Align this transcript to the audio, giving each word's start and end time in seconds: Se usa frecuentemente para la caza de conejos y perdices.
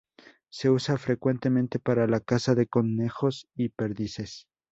Se 0.49 0.67
usa 0.71 0.97
frecuentemente 0.97 1.77
para 1.77 2.07
la 2.07 2.21
caza 2.21 2.55
de 2.55 2.65
conejos 2.65 3.47
y 3.55 3.69
perdices. 3.69 4.47